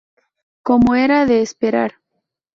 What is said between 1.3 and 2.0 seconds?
esperar.